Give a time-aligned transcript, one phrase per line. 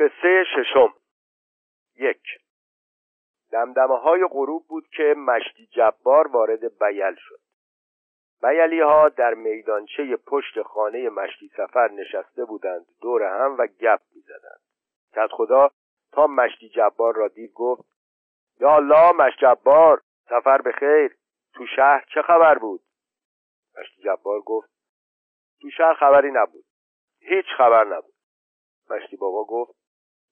[0.00, 0.94] قصه ششم.
[1.96, 2.22] یک.
[3.52, 7.40] دمدمه های غروب بود که مشتی جبار وارد بیل شد.
[8.42, 14.20] بیلی ها در میدانچه پشت خانه مشتی سفر نشسته بودند دور هم و گپ می
[14.20, 14.60] زدند
[15.12, 15.70] کت خدا
[16.12, 17.84] تا مشتی جبار را دید گفت
[18.60, 21.16] یا الله مشتی جبار سفر به خیر
[21.54, 22.80] تو شهر چه خبر بود؟
[23.78, 24.70] مشتی جبار گفت
[25.60, 26.64] تو شهر خبری نبود.
[27.20, 28.14] هیچ خبر نبود.
[28.90, 29.79] مشتی بابا گفت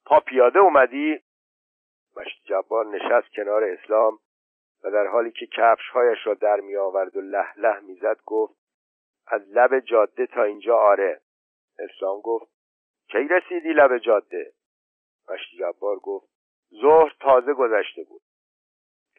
[0.08, 1.20] پا پیاده اومدی؟
[2.16, 4.18] مشتی جبار نشست کنار اسلام
[4.84, 8.54] و در حالی که کفشهایش را در می آورد و له له می‌زد گفت
[9.26, 11.20] از لب جاده تا اینجا آره.
[11.78, 12.52] اسلام گفت
[13.10, 14.52] کی رسیدی لب جاده؟
[15.30, 16.28] مشتی جبار گفت
[16.80, 18.22] ظهر تازه گذشته بود.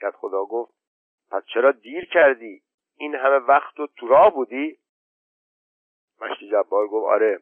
[0.02, 0.74] کت خدا گفت
[1.32, 2.62] پس چرا دیر کردی؟
[2.98, 4.80] این همه وقت و تو راه بودی؟
[6.21, 7.40] مشتی جبار گفت آره.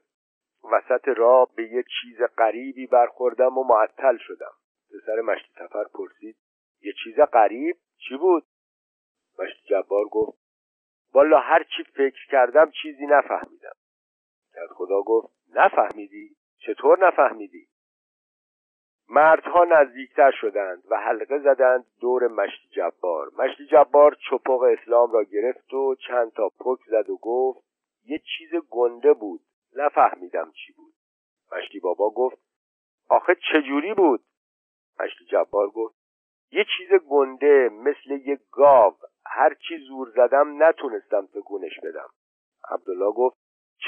[0.71, 4.53] وسط راه به یه چیز غریبی برخوردم و معطل شدم.
[4.93, 6.37] پسر مشتی سفر پرسید
[6.81, 8.43] یه چیز غریب؟ چی بود؟
[9.39, 10.37] مشتی جبار گفت
[11.13, 13.75] والا هر چی فکر کردم چیزی نفهمیدم.
[14.63, 17.67] از خدا گفت نفهمیدی؟ چطور نفهمیدی؟
[19.09, 23.31] مردها نزدیکتر شدند و حلقه زدند دور مشتی جبار.
[23.37, 27.67] مشتی جبار چپق اسلام را گرفت و چند تا پک زد و گفت
[28.05, 29.41] یه چیز گنده بود.
[29.75, 30.93] نفهمیدم چی بود.
[31.51, 32.37] مشتی بابا گفت
[33.09, 34.23] آخه چجوری بود؟
[34.99, 35.95] مشتی جبار گفت
[36.51, 42.09] یه چیز گنده مثل یه گاو هر چی زور زدم نتونستم تکونش بدم.
[42.69, 43.37] عبدالله گفت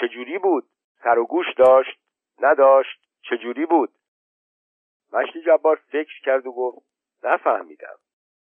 [0.01, 0.69] چجوری بود؟
[1.03, 1.99] سر و گوش داشت؟
[2.39, 3.93] نداشت؟ چجوری بود؟
[5.13, 6.85] مشتی جبار فکر کرد و گفت
[7.23, 7.97] نفهمیدم.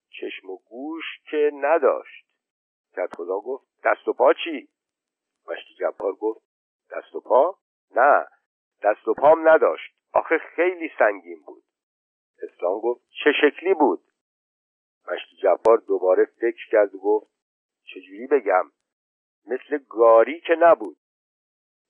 [0.09, 2.25] چشم و گوش که نداشت.
[2.93, 4.69] کت خدا گفت دست و پا چی؟
[5.47, 6.50] مشتی جبار گفت
[6.91, 7.57] دست و پا؟
[7.95, 8.27] نه
[8.83, 9.95] دست و پام نداشت.
[10.13, 11.63] آخه خیلی سنگین بود.
[12.43, 14.03] اسلام گفت چه شکلی بود؟
[15.07, 17.31] مشتی جبار دوباره فکر کرد و گفت
[17.83, 18.71] چجوری بگم؟
[19.47, 20.97] مثل گاری که نبود.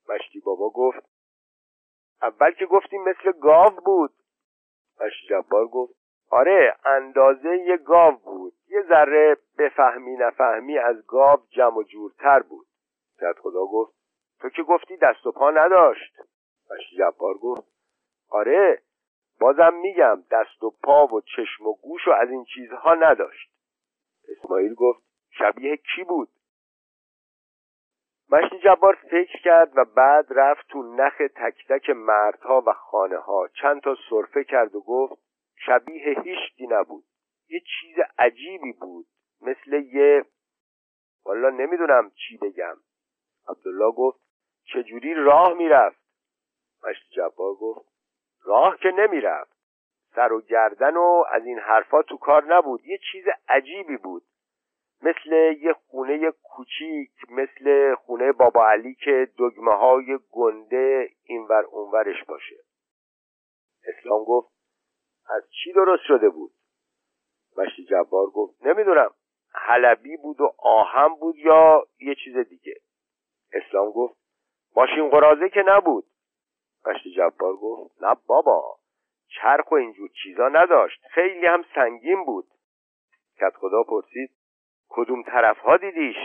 [0.09, 1.05] مشتی بابا گفت
[2.21, 4.13] اول که گفتیم مثل گاو بود.
[5.01, 5.93] مشتی جبار گفت
[6.29, 8.53] آره اندازه یه گاو بود.
[8.67, 12.67] یه ذره بفهمی نفهمی از گاو جمع و جورتر بود.
[13.19, 14.00] زد خدا گفت
[14.41, 16.19] تو که گفتی دست و پا نداشت.
[16.71, 17.67] مشتی جبار گفت
[18.29, 18.81] آره
[19.39, 23.51] بازم میگم دست و پا و چشم و گوش و از این چیزها نداشت.
[24.29, 26.29] اسماعیل گفت شبیه کی بود؟
[28.31, 33.47] مشتی جبار فکر کرد و بعد رفت تو نخ تک تک مردها و خانه ها
[33.61, 35.21] چند تا صرفه کرد و گفت
[35.65, 37.03] شبیه هیچی نبود.
[37.49, 39.05] یه چیز عجیبی بود.
[39.41, 40.25] مثل یه
[41.25, 42.77] والا نمی‌دونم چی بگم.
[43.47, 44.30] عبدالله گفت
[44.73, 46.01] چجوری راه می‌رفت؟
[46.83, 47.89] مشتی جبار گفت
[48.43, 49.61] راه که نمی‌رفت.
[50.15, 52.85] سر و گردن و از این حرفا تو کار نبود.
[52.85, 54.23] یه چیز عجیبی بود.
[55.01, 62.55] مثل یه خونه کوچیک مثل خونه بابا علی که دگمه های گنده اینور اونورش باشه.
[63.87, 64.51] اسلام گفت
[65.29, 66.51] از چی درست شده بود؟
[67.57, 69.13] مشتی جبار گفت نمی‌دونم.
[69.53, 72.75] حلبی بود و آهم بود یا یه چیز دیگه؟
[73.53, 74.20] اسلام گفت
[74.75, 76.05] ماشین قرازه که نبود.
[76.85, 78.77] مشتی جبار گفت نه بابا
[79.27, 81.01] چرخ و اینجور چیزا نداشت.
[81.07, 82.45] خیلی هم سنگین بود.
[83.39, 84.31] کت خدا پرسید
[84.89, 86.15] کدوم طرف ها دیدیش؟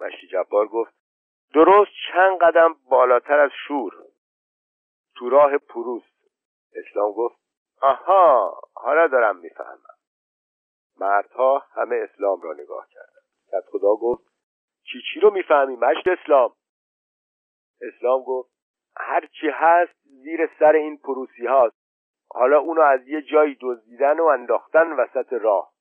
[0.00, 0.94] مشتی جبار گفت
[1.54, 3.92] درست چند قدم بالاتر از شور.
[5.16, 6.02] تو راه پروس.
[6.74, 7.36] اسلام گفت
[7.80, 9.96] آها حالا دارم می‌فهمم.
[11.00, 13.24] مردها همه اسلام را نگاه کردند.
[13.52, 14.24] کت خدا گفت
[14.82, 16.52] چی چی رو می‌فهمی مشت اسلام؟
[17.80, 18.50] اسلام گفت
[18.96, 21.76] هر چی هست زیر سر این پروسی هاست.
[22.30, 25.72] حالا اونو از یه جایی دزدیدن و انداختن وسط راه.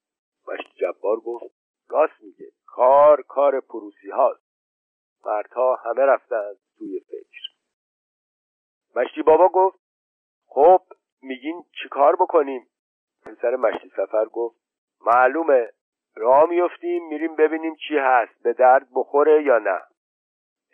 [0.47, 1.56] مشت جبار گفت
[1.89, 4.45] راست میگه کار کار پروسی هاست.
[5.25, 7.41] مردها همه رفتند توی فکر.
[8.95, 9.79] مشتی بابا گفت
[10.47, 10.81] خب
[11.22, 12.68] میگین چی کار بکنیم؟
[13.25, 14.56] پسر مشتی سفر گفت
[15.01, 15.71] معلومه
[16.15, 19.81] راه میفتیم میریم ببینیم چی هست به درد بخوره یا نه.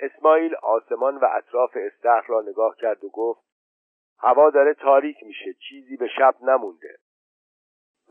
[0.02, 3.42] اسماعیل آسمان و اطراف استخر را نگاه کرد و گفت
[4.20, 6.98] هوا داره تاریک میشه چیزی به شب نمونده.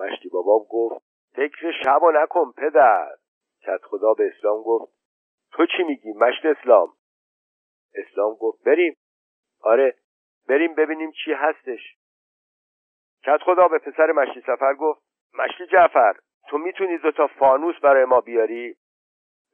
[0.01, 3.09] مشتی بابا گفت فکر شب و نکن پدر.
[3.63, 4.93] کت خدا به اسلام گفت
[5.53, 6.93] تو چی میگی مشت اسلام؟
[7.95, 8.97] اسلام گفت بریم.
[9.61, 9.95] آره
[10.49, 11.97] بریم ببینیم چی هستش.
[13.25, 15.03] کت خدا به پسر مشتی سفر گفت
[15.35, 16.15] مشتی جعفر
[16.49, 18.77] تو می‌تونی دو تا فانوس برای ما بیاری؟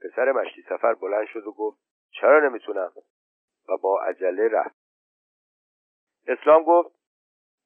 [0.05, 2.93] پسر مشتی سفر بلند شد و گفت چرا نمی‌تونم؟
[3.69, 4.77] و با عجله رفت.
[6.27, 6.97] اسلام گفت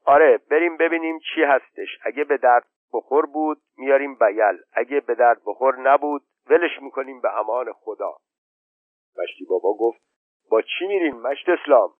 [0.04, 1.88] آره بریم ببینیم چی هستش.
[2.02, 4.58] اگه به درد بخور بود میاریم بیل.
[4.72, 8.16] اگه به درد بخور نبود ولش می‌کنیم به امان خدا.
[9.18, 10.00] مشتی بابا گفت
[10.50, 11.94] با چی میرین مشت اسلام؟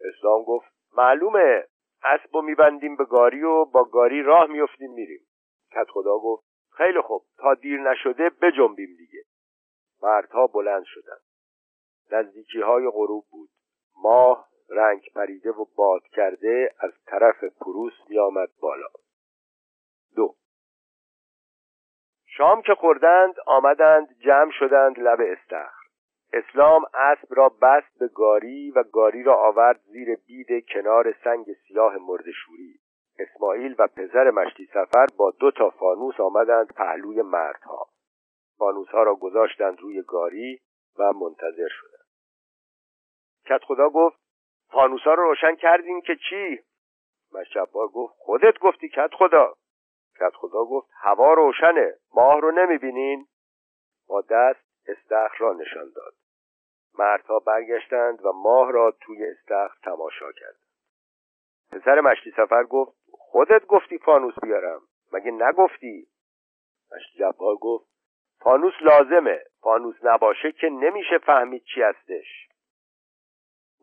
[0.00, 1.66] اسلام گفت معلومه.
[2.02, 5.26] اسب و میبندیم به گاری و با گاری راه میفتیم میریم.
[5.72, 7.22] کت خدا گفت خیلی خوب.
[7.38, 9.24] تا دیر نشده بجنبیم دیگه.
[10.02, 11.25] مردها بلند شدند
[12.12, 13.48] نزدیکی های غروب بود.
[14.02, 18.88] ماه رنگ پریده و باد کرده از طرف پروس میآمد بالا.
[20.16, 20.34] دو.
[22.26, 25.86] شام که خوردند آمدند جمع شدند لب استخر.
[26.32, 31.96] اسلام اسب را بست به گاری و گاری را آورد زیر بید کنار سنگ سیاه
[31.96, 32.80] مردشوری
[33.18, 37.86] اسماعیل و پسر مشتی سفر با دو تا فانوس آمدند پهلوی مردها.
[38.58, 40.60] فانوس ها را گذاشتند روی گاری
[40.98, 41.95] و منتظر شدند.
[43.46, 44.16] کت خدا گفت
[44.70, 46.60] فانوس ها را روشن کردیم که چی؟
[47.34, 49.54] مشجبار گفت خودت گفتی کت خدا.
[50.20, 53.26] کت خدا گفت هوا روشنه ماه رو نمی‌بینین.
[54.08, 56.14] با دست استخر را نشان داد.
[56.98, 60.66] مردها برگشتند و ماه را توی استخر تماشا کردند.
[61.72, 64.80] پسر مشتی سفر گفت خودت گفتی فانوس بیارم
[65.12, 66.06] مگه نگفتی؟
[66.92, 67.86] مشتی جبار گفت
[68.40, 72.45] فانوس لازمه فانوس نباشه که نمیشه فهمید چی هستش.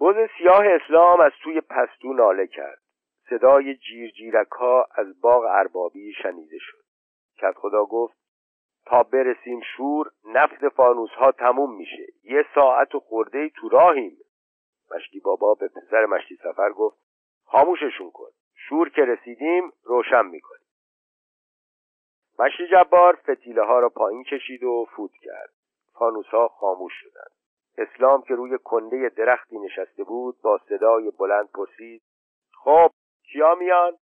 [0.01, 2.81] بز سیاه اسلام از توی پستو ناله کرد.
[3.29, 6.83] صدای جیر جیرک ها از باغ اربابی شنیده شد.
[7.37, 8.17] کت خدا گفت
[8.85, 12.07] تا برسیم شور نفت فانوس ها تموم میشه.
[12.23, 14.17] یه ساعت و خورده تو راهیم.
[14.95, 16.97] مشتی بابا به پسر مشتی سفر گفت
[17.45, 18.29] خاموششون کن.
[18.55, 20.67] شور که رسیدیم روشن می‌کنیم.
[22.39, 25.53] مشتی جبار فتیله ها را پایین کشید و فوت کرد.
[25.93, 27.42] فانوس ها خاموش شدند.
[27.77, 32.01] اسلام که روی کنده درختی نشسته بود با صدای بلند پرسید
[32.63, 32.91] خب
[33.23, 33.97] کیا میان؟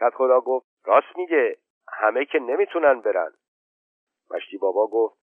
[0.00, 1.56] کت خدا گفت راست میگه
[1.88, 3.32] همه که نمی‌تونن برن.
[4.30, 5.18] مشتی بابا گفت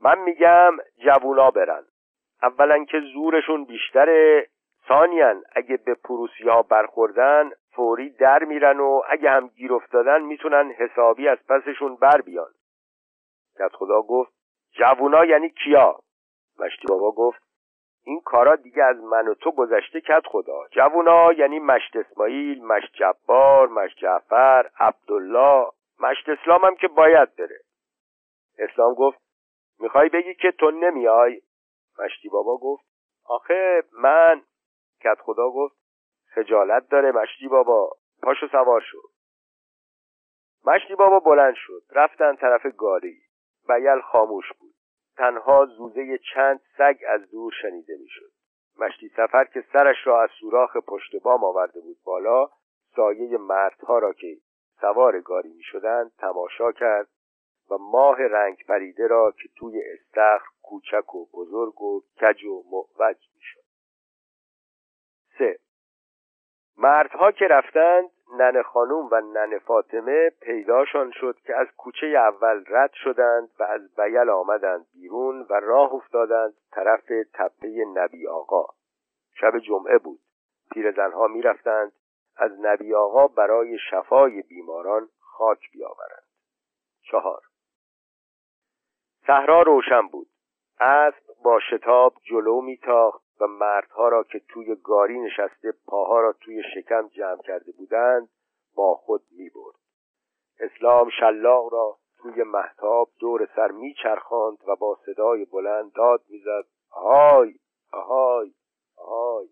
[0.00, 1.84] من میگم جوونا برن.
[2.42, 4.48] اولا که زورشون بیشتره
[4.88, 10.70] ثانیا اگه به پروسی ها برخوردن فوری در میرن و اگه هم گیر افتادن می‌تونن
[10.70, 12.52] حسابی از پسشون بر بیان.
[13.58, 14.32] کت خدا گفت
[14.72, 16.00] جوونا یعنی کیا؟
[16.60, 17.42] مشتی بابا گفت
[18.04, 20.68] این کارا دیگه از من و تو گذشته کت خدا.
[20.72, 25.66] جوونا یعنی مشت اسماعیل مشت جبار مشت جعفر عبدالله.
[26.00, 27.60] مشت اسلام هم که باید بره.
[28.58, 29.18] اسلام گفت
[29.80, 31.42] می‌خوای بگی که تو نمیای؟
[31.98, 32.84] مشتی بابا گفت
[33.24, 34.42] آخه من
[35.00, 35.76] کت خدا گفت
[36.34, 37.90] خجالت داره مشتی بابا.
[38.22, 38.98] پاشو سوار شو.
[40.66, 41.82] مشتی بابا بلند شد.
[41.90, 43.22] رفتن طرف گاری.
[43.68, 44.69] بیل خاموش بود.
[45.20, 48.30] تنها زوزه چند سگ از دور شنیده می‌شد.
[48.78, 52.48] مشتی سفر که سرش را از سوراخ پشت بام آورده بود بالا
[52.96, 54.36] سایه مردها را که
[54.80, 57.08] سوار گاری می شدند تماشا کرد
[57.70, 63.16] و ماه رنگ پریده را که توی استخر کوچک و بزرگ و کج و معوج
[63.34, 63.64] می شد
[65.38, 65.58] سه.
[66.76, 72.92] مردها که رفتند نن خانوم و نن فاطمه پیداشان شد که از کوچه اول رد
[72.92, 77.04] شدند و از بیل آمدند بیرون و راه افتادند طرف
[77.34, 78.66] تپه نبی آقا.
[79.40, 80.20] شب جمعه بود.
[80.72, 81.92] پیرزنها می‌رفتند.
[82.36, 86.24] از نبی آقا برای شفای بیماران خاک بیاورند.
[87.02, 87.40] چهار.
[89.26, 90.26] صحرا روشن بود.
[90.80, 93.29] اسب با شتاب جلو میتاخت.
[93.40, 98.28] و مردها را که توی گاری نشسته پاها را توی شکم جمع کرده بودند
[98.74, 99.74] با خود می‌برد.
[100.60, 107.54] اسلام شلاق را توی محتاب دور سر میچرخاند و با صدای بلند داد می‌زد آهای!
[107.92, 108.52] آهای!
[108.96, 109.48] آهای!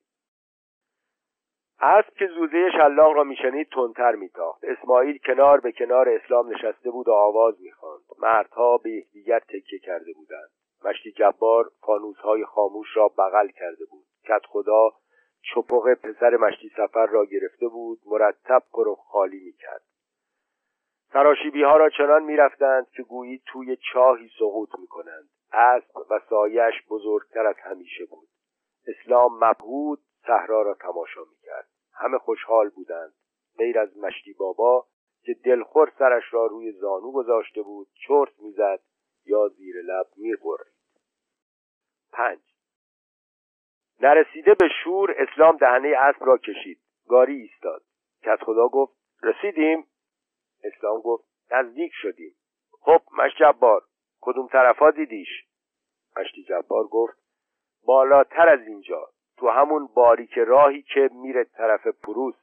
[1.80, 4.64] اسب که زوزه شلاق را میشنید تندتر میتاخت.
[4.64, 8.02] اسماعیل کنار به کنار اسلام نشسته بود و آواز می‌خواند.
[8.18, 10.50] مردها به یکدیگر تکیه کرده بودند.
[10.84, 11.70] مشتی جبار
[12.22, 14.06] های خاموش را بغل کرده بود.
[14.24, 14.90] کت خدا
[15.42, 19.82] چپق پسر مشتی سفر را گرفته بود مرتب پر خالی می‌کرد.
[21.12, 25.28] سراشیبی ها را چنان می‌رفتند که گویی توی چاهی سقوط می‌کنند.
[25.52, 28.28] اسب و سایش بزرگتر از همیشه بود.
[28.86, 31.68] اسلام مبهود صحرا را تماشا می‌کرد.
[31.92, 33.12] همه خوشحال بودند.
[33.58, 34.86] غیر از مشتی بابا
[35.22, 38.80] که دلخور سرش را روی زانو گذاشته بود چرت می‌زد.
[39.28, 40.72] یا زیر لب می‌خورید.
[42.12, 42.38] پنج.
[44.00, 46.80] نرسیده به شور اسلام دهنه اسب را کشید.
[47.08, 47.82] گاری ایستاد.
[48.22, 49.86] کت خدا گفت رسیدیم.
[50.64, 52.34] اسلام گفت نزدیک شدیم.
[52.80, 53.82] خب مش جبار
[54.20, 55.28] کدوم طرفا دیدیش؟
[56.16, 57.18] مشتی جبار گفت
[57.84, 62.34] بالاتر از اینجا تو همون باریک راهی که میره طرف پروس.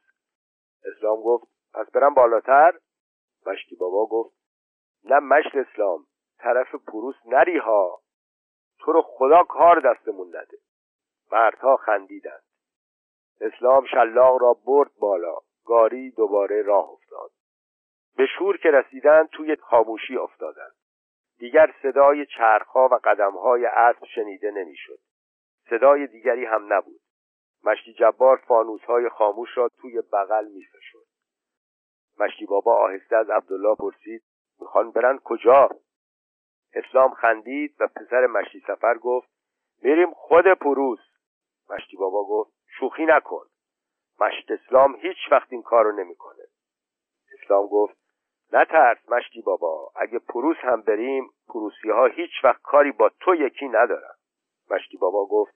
[0.84, 2.78] اسلام گفت پس برم بالاتر؟
[3.46, 4.36] مشتی بابا گفت
[5.04, 6.06] نه مشت اسلام.
[6.46, 8.00] طرف پروس نری ها
[8.78, 10.58] تو رو خدا کار دستمون نده.
[11.32, 12.42] مردها خندیدند.
[13.40, 15.36] اسلام شلاق را برد بالا.
[15.64, 17.30] گاری دوباره راه افتاد.
[18.16, 20.74] به شور که رسیدند توی خاموشی افتادند.
[21.38, 24.98] دیگر صدای چرخها و قدمهای اسب شنیده نمی‌شد.
[25.70, 27.00] صدای دیگری هم نبود.
[27.64, 31.06] مشتی جبار فانوسهای خاموش را توی بغل میفشد
[32.18, 34.22] مشتی بابا آهسته از عبدالله پرسید
[34.60, 35.70] می‌خوان برن کجا؟
[36.76, 39.28] اسلام خندید و پسر مشتی سفر گفت
[39.82, 41.00] میریم خود پروس
[41.70, 43.46] مشتی بابا گفت شوخی نکن.
[44.20, 46.44] مشت اسلام هیچ وقت این کارو نمی‌کنه.
[47.32, 47.96] اسلام گفت
[48.52, 53.68] نترس مشتی بابا اگه پروس هم بریم پروسی ها هیچ وقت کاری با تو یکی
[53.68, 54.14] ندارن.
[54.70, 55.54] مشتی بابا گفت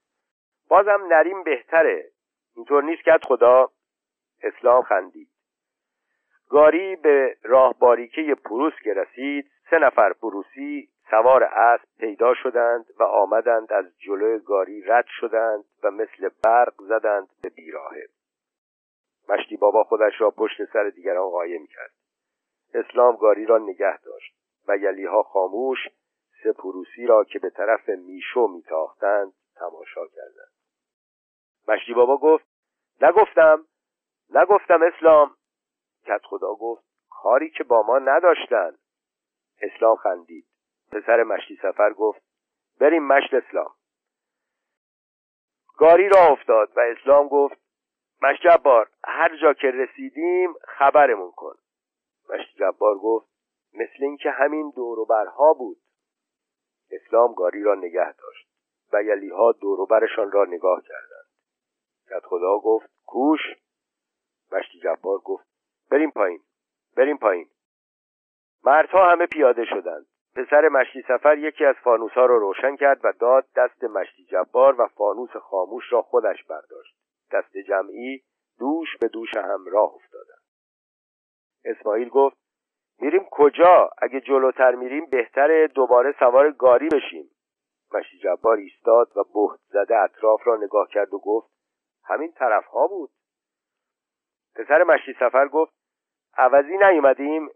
[0.68, 2.10] بازم نریم بهتره.
[2.56, 3.70] اینطور نیست که خدا.
[4.42, 5.28] اسلام خندید.
[6.48, 13.02] گاری به راه باریکه پروس که رسید سه نفر پروسی سوار اسب پیدا شدند و
[13.02, 18.06] آمدند از جلوی گاری رد شدند و مثل برق زدند به بیراهه.
[19.28, 21.90] مشتی بابا خودش را پشت سر دیگران قایم کرد.
[22.74, 24.34] اسلام گاری را نگه داشت.
[24.68, 25.78] و یلیها خاموش
[26.44, 30.52] سپروسی را که به طرف میشو میتاختند تماشا کردند.
[31.68, 32.44] مشتی بابا گفت
[33.00, 33.66] نگفتم
[34.30, 35.34] نگفتم اسلام.
[36.06, 38.76] کت خدا گفت کاری که با ما نداشتن.
[39.62, 40.49] اسلام خندید.
[40.92, 42.22] پسر مشتی سفر گفت
[42.80, 43.74] بریم مشت اسلام.
[45.78, 47.60] گاری را افتاد و اسلام گفت
[48.22, 51.54] مشت جبار هر جا که رسیدیم خبرمون کن.
[52.28, 53.30] مشت جبار گفت
[53.74, 55.80] مثل اینکه همین دوروبرها بود.
[56.90, 58.48] اسلام گاری را نگه داشت
[58.92, 61.28] و یلیها دوروبرشان را نگاه کردند.
[62.10, 63.40] کت خدا گفت کوش.
[64.52, 65.46] مشتی جبار گفت
[65.90, 66.42] بریم پایین
[66.96, 67.50] بریم پایین.
[68.64, 70.06] مردها همه پیاده شدند.
[70.36, 74.80] پسر مشتی سفر یکی از فانوس ها را روشن کرد و داد دست مشتی جبار
[74.80, 76.96] و فانوس خاموش را خودش برداشت.
[77.32, 78.22] دست جمعی
[78.58, 80.42] دوش به دوش هم راه افتادند.
[81.64, 82.36] اسماعیل گفت
[83.00, 87.30] میریم کجا؟ اگه جلوتر میریم بهتره دوباره سوار گاری بشیم.
[87.94, 91.50] مشتی جبار ایستاد و بهت زده اطراف را نگاه کرد و گفت
[92.04, 93.10] همین طرف ها بود.
[94.54, 95.72] پسر مشتی سفر گفت
[96.36, 97.48] عوضی نیومدیم.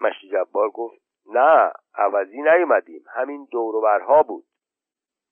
[0.00, 3.04] مشتی جبار گفت نه عوضی نیومدیم.
[3.08, 4.44] همین دوروبرها بود.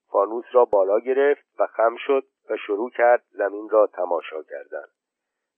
[0.09, 4.85] فانوس را بالا گرفت و خم شد و شروع کرد زمین را تماشا کردن.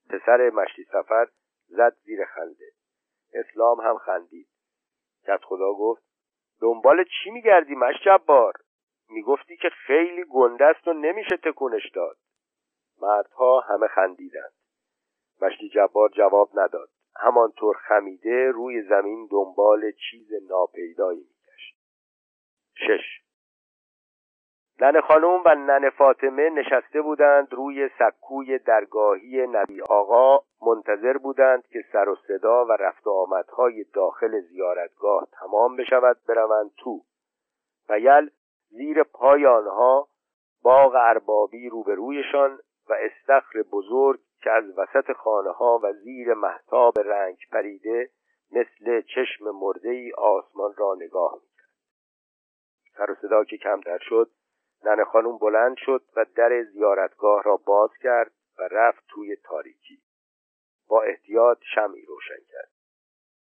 [0.09, 1.27] پسر مشتی سفر
[1.67, 2.71] زد زیر خنده.
[3.33, 4.47] اسلام هم خندید.
[5.27, 6.03] کت خدا گفت
[6.61, 8.53] دنبال چی میگردی مش جبار؟
[9.09, 12.17] می‌گفتی که خیلی گنده است و نمیشه تکونش داد.
[13.01, 14.53] مردها همه خندیدند.
[15.41, 16.89] مشتی جبار جواب نداد.
[17.15, 21.77] همانطور خمیده روی زمین دنبال چیز ناپیدایی میگشت.
[22.73, 23.21] شش.
[24.81, 30.39] نن خانم و نن فاطمه نشسته بودند روی سکوی درگاهی نبی آقا.
[30.61, 36.71] منتظر بودند که سر و صدا و رفت و آمدهای داخل زیارتگاه تمام بشود بروند
[36.77, 37.01] تو.
[37.89, 38.29] و یل
[38.69, 40.07] زیر پای آنها
[40.63, 47.37] باغ اربابی روبرویشان و استخر بزرگ که از وسط خانه ها و زیر محتاب رنگ
[47.51, 48.09] پریده
[48.51, 51.71] مثل چشم مرده ای آسمان را نگاه می‌کرد.
[52.97, 54.31] سر و صدا که کمتر شد
[54.85, 60.01] نن خانم بلند شد و در زیارتگاه را باز کرد و رفت توی تاریکی.
[60.87, 62.71] با احتیاط شمعی روشن کرد.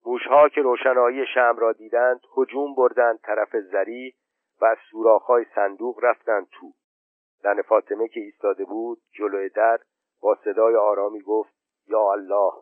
[0.07, 4.15] موشها که روشنایی شم را دیدند هجوم بردند طرف زری
[4.61, 6.73] و از سوراخهای صندوق رفتند تو.
[7.43, 9.79] زن فاطمه که ایستاده بود جلوی در
[10.21, 11.55] با صدای آرامی گفت
[11.87, 12.53] یا الله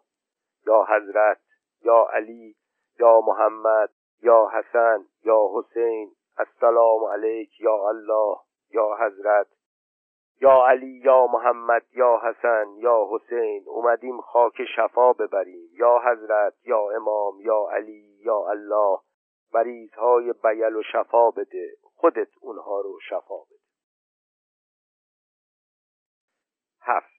[0.67, 1.41] یا حضرت
[1.83, 2.57] یا علی
[3.01, 3.91] یا محمد
[4.23, 8.37] یا حسن یا حسین السلام علیک یا الله
[8.71, 9.47] یا حضرت
[10.41, 16.91] یا علی یا محمد یا حسن یا حسین اومدیم خاک شفا ببریم یا حضرت یا
[16.91, 18.99] امام یا علی یا الله
[19.55, 23.59] مریض های بیل و شفا بده خودت اونها رو شفا بده.
[26.81, 27.14] هفت.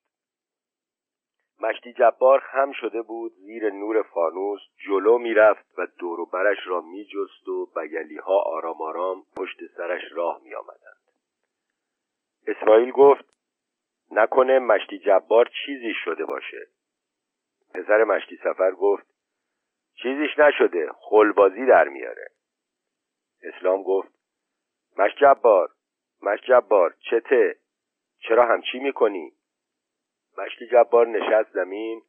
[1.60, 6.82] مشتی جبار خم شده بود زیر نور فانوس جلو می‌رفت و دور و برش را
[6.82, 10.98] میجست و بگلی ها آرام آرام پشت سرش راه می آمدند.
[12.48, 13.26] اسماعیل گفت
[14.12, 16.68] نکنه مشتی جبار چیزی شده باشه.
[17.74, 19.08] پسر مشتی سفر گفت
[19.96, 22.28] چیزیش نشده خلبازی در میاره.
[23.44, 24.10] اسلام گفت
[24.98, 25.70] مش جبار
[26.22, 27.56] مش جبار چته؟
[28.20, 29.34] چرا همچی می‌کنی؟
[30.38, 32.02] مشتی جبار نشست زمین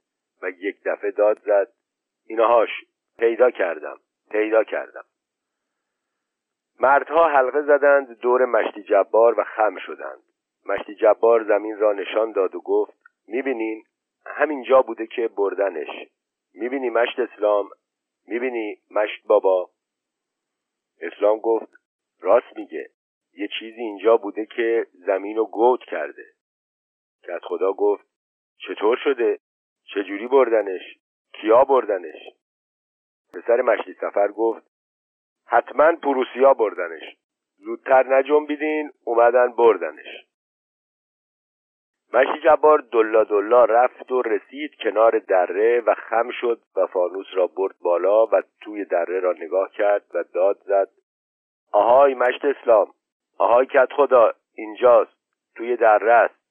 [0.42, 1.72] و یک دفعه داد زد
[2.26, 2.70] اینهاش
[3.18, 5.04] پیدا کردم پیدا کردم.
[6.80, 10.22] مردها حلقه زدند دور مشتی جبار و خم شدند.
[10.66, 12.92] مشتی جبار زمین را نشان داد و گفت
[13.28, 13.84] می‌بینین؟
[14.26, 16.08] همینجا بوده که بردنش.
[16.54, 17.68] می‌بینی مشت اسلام؟
[18.26, 19.70] می‌بینی مشت بابا؟
[21.00, 21.68] اسلام گفت
[22.20, 22.90] راست میگه.
[23.34, 26.24] یه چیزی اینجا بوده که زمین رو گوت کرده.
[27.22, 28.05] کت خدا گفت
[28.58, 29.38] چطور شده؟
[29.94, 30.82] چجوری بردنش؟
[31.32, 32.22] کیا بردنش؟
[33.32, 34.66] پسر مشتی سفر گفت
[35.46, 37.16] حتما پروسیا بردنش.
[37.56, 40.26] زودتر نجنبیدین اومدن بردنش.
[42.14, 47.46] مشتی جبار دلا دلا رفت و رسید کنار دره و خم شد و فانوس را
[47.46, 50.88] برد بالا و توی دره را نگاه کرد و داد زد.
[51.72, 52.92] آهای مشت اسلام
[53.38, 55.16] آهای کت خدا اینجاست
[55.56, 56.45] توی دره است.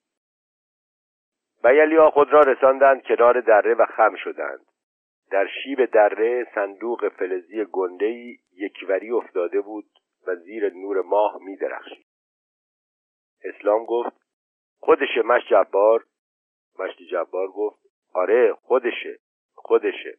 [1.65, 4.65] بیلیا خود را رساندند کنار دره و خم شدند.
[5.31, 9.86] در شیب دره صندوق فلزی گندهی یکوری افتاده بود
[10.27, 12.05] و زیر نور ماه می درخشید.
[13.43, 14.12] اسلام گفت
[14.79, 16.03] خودشه مشت جبار.
[16.79, 17.79] مشتی جبار گفت
[18.13, 19.19] آره خودشه
[19.55, 20.17] خودشه.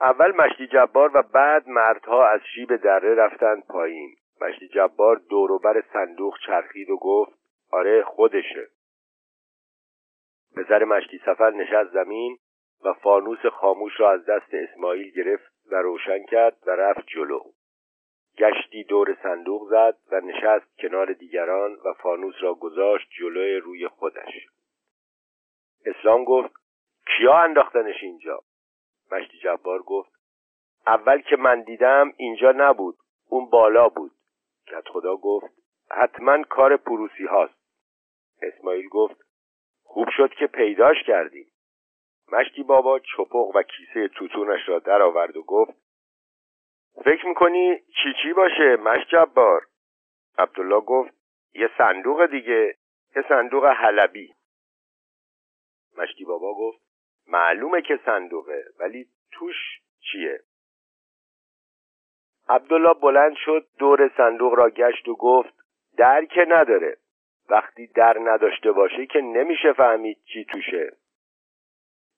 [0.00, 4.14] اول مشتی جبار و بعد مردها از شیب دره رفتند پایین.
[4.40, 7.38] مشتی جبار دوروبر صندوق چرخید و گفت
[7.70, 8.68] آره خودشه.
[10.56, 12.38] پسر مشتی سفر نشست زمین
[12.84, 17.40] و فانوس خاموش را از دست اسماعیل گرفت و روشن کرد و رفت جلو.
[18.38, 24.32] گشتی دور صندوق زد و نشست کنار دیگران و فانوس را گذاشت جلوی روی خودش.
[25.86, 26.54] اسلام گفت
[27.06, 28.40] کیا انداختنش اینجا؟
[29.12, 30.12] مشتی جبار گفت
[30.86, 32.96] اول که من دیدم اینجا نبود
[33.28, 34.12] اون بالا بود.
[34.66, 35.54] کت خدا گفت
[35.90, 37.62] حتما کار پروسی هاست.
[38.42, 39.31] اسماعیل گفت
[39.92, 41.46] خوب شد که پیداش کردیم.
[42.32, 45.72] مشتی بابا چپق و کیسه توتونش را درآورد و گفت
[47.04, 49.66] فکر می‌کنی چی چی باشه مشت جبار؟
[50.38, 51.14] عبدالله گفت
[51.54, 52.76] یه صندوق دیگه
[53.16, 54.34] یه صندوق حلبی.
[55.98, 56.82] مشتی بابا گفت
[57.26, 59.56] معلومه که صندوقه ولی توش
[60.00, 60.40] چیه؟
[62.48, 65.54] عبدالله بلند شد دور صندوق را گشت و گفت
[65.96, 66.96] در که نداره.
[67.48, 70.96] وقتی در نداشته باشه که نمیشه فهمید چی توشه.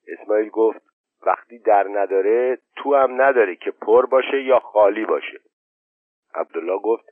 [0.07, 0.81] اسماعیل گفت
[1.25, 5.39] وقتی در نداره تو هم نداره که پر باشه یا خالی باشه.
[6.33, 7.05] عبدالله گفت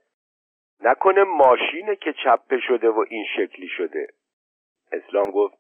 [0.80, 4.08] نکنه ماشینه که چپه شده و این شکلی شده.
[4.92, 5.58] اسلام گفت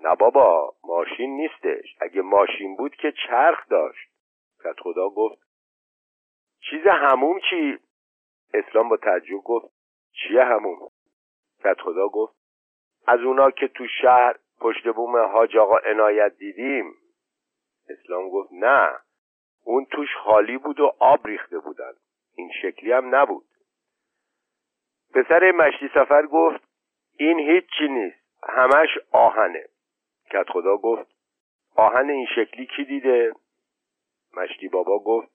[0.00, 1.96] نه بابا ماشین نیستش.
[2.00, 4.08] اگه ماشین بود که چرخ داشت.
[4.64, 5.38] کت خدا گفت
[6.70, 7.78] چیز هموم چی؟
[8.54, 9.74] اسلام با تعجب گفت
[10.12, 10.90] چیه هموم؟
[11.74, 12.36] خدا گفت
[13.06, 16.94] از اونا که تو شهر پشت بوم حاج آقا عنایت دیدیم.
[17.88, 18.98] اسلام گفت نه
[19.64, 21.92] اون توش خالی بود و آب ریخته بودن.
[22.34, 23.46] این شکلی هم نبود.
[25.14, 26.60] پسر مشتی سفر گفت
[27.18, 29.64] این هیچی نیست همش آهنه.
[30.30, 31.16] کت خدا گفت
[31.76, 33.34] آهن این شکلی کی دیده؟
[34.36, 35.28] مشتی بابا گفت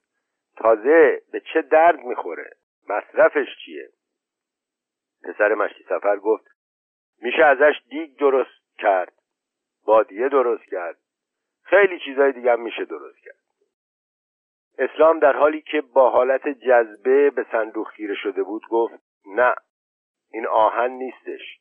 [0.58, 2.50] تازه به چه درد می‌خوره؟
[2.90, 3.90] مصرفش چیه؟
[5.24, 6.48] پسر مشتی سفر گفت
[7.22, 9.14] میشه ازش دیگ درست کرد
[9.86, 10.98] بادیه درست کرد
[11.64, 13.42] خیلی چیزای دیگه میشه درست کرد.
[14.78, 18.94] اسلام در حالی که با حالت جذبه به صندوق خیره شده بود گفت
[19.26, 19.56] نه
[20.32, 21.60] این آهن نیستش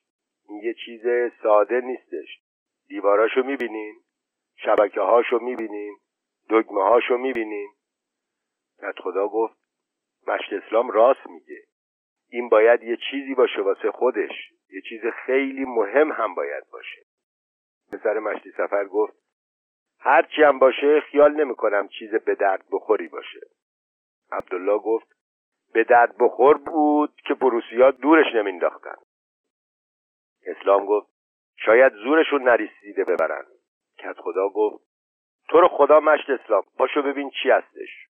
[0.49, 1.03] این یه چیز
[1.43, 2.41] ساده نیستش
[2.89, 3.95] دیواراشو می‌بینین
[4.57, 5.97] شبکه هاشو می‌بینین
[6.51, 7.69] دگمه هاشو می‌بینین
[9.03, 9.57] خدا گفت
[10.27, 11.70] مشت اسلام راست میگه.
[12.31, 14.53] این باید یه چیزی باشه واسه خودش.
[14.73, 17.03] یه چیز خیلی مهم هم باید باشه.
[17.93, 19.17] پسر مشتی سفر گفت
[19.99, 23.41] هرچی هم باشه خیال نمی کنم چیز به درد بخوری باشه.
[24.33, 25.07] عبدالله گفت
[25.73, 28.97] به درد بخور بود که پروسیا دورش نمینداختن
[30.47, 31.11] اسلام گفت
[31.57, 33.47] شاید زورشون نریسیده ببرن.
[33.99, 34.85] کت خدا گفت
[35.49, 38.07] تو رو خدا مشت اسلام باشو ببین چی هستش.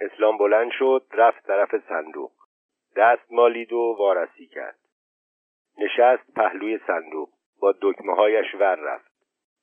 [0.00, 2.32] اسلام بلند شد رفت طرف صندوق.
[2.98, 4.78] دست مالید و وارسی کرد.
[5.78, 7.28] نشست پهلوی صندوق
[7.60, 9.12] با دکمه هایش ور رفت.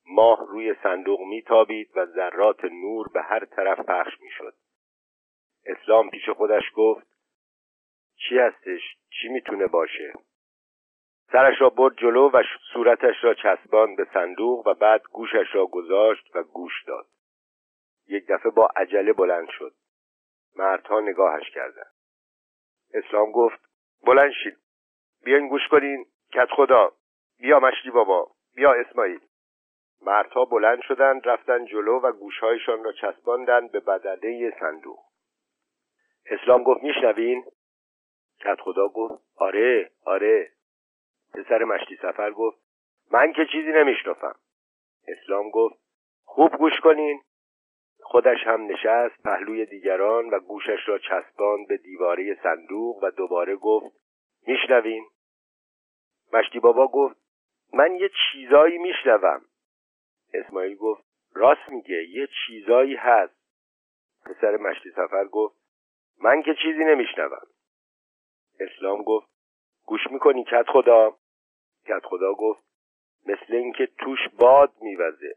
[0.06, 4.54] ماه روی صندوق میتابید و ذرات نور به هر طرف پخش می‌شد.
[5.66, 7.06] اسلام پیش خودش گفت
[8.16, 10.12] چی هستش؟ چی می‌تونه باشه؟
[11.32, 16.36] سرش را برد جلو و صورتش را چسبان به صندوق و بعد گوشش را گذاشت
[16.36, 17.06] و گوش داد.
[18.08, 19.74] یک دفعه با عجله بلند شد.
[20.56, 21.95] مردها نگاهش کردند.
[22.96, 23.60] اسلام گفت
[24.06, 24.56] بلند شید
[25.24, 26.06] بیاین گوش کنین.
[26.32, 26.92] کت خدا.
[27.38, 28.30] بیا مشتی بابا.
[28.54, 29.20] بیا اسماعیل.
[30.02, 34.98] مردها بلند شدند رفتن جلو و گوشهایشان را چسباندند به بدنه صندوق.
[36.26, 37.44] اسلام گفت میشنوین؟
[38.40, 40.50] کت خدا گفت آره آره.
[41.34, 42.58] پسر مشتی سفر گفت
[43.10, 44.34] من که چیزی نمیشنفم
[45.08, 45.74] اسلام گفت
[46.24, 47.22] خوب گوش کنین.
[48.08, 53.96] خودش هم نشست پهلوی دیگران و گوشش را چسباند به دیواره صندوق و دوباره گفت
[54.46, 55.06] میشنوین؟
[56.32, 57.16] مشتی بابا گفت
[57.72, 59.44] من یه چیزایی میشنوم.
[60.34, 61.02] اسماعیل گفت
[61.34, 63.36] راست میگه یه چیزایی هست.
[64.24, 65.56] پسر مشتی سفر گفت
[66.22, 67.46] من که چیزی نمیشنوم.
[68.60, 69.28] اسلام گفت
[69.86, 71.16] گوش می‌کنی کت خدا
[71.86, 72.64] کت خدا گفت
[73.26, 75.36] مثل اینکه توش باد میوزه.